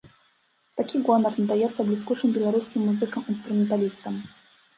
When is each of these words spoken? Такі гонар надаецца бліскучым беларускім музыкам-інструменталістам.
Такі 0.77 1.01
гонар 1.09 1.33
надаецца 1.41 1.81
бліскучым 1.89 2.33
беларускім 2.39 2.81
музыкам-інструменталістам. 2.89 4.19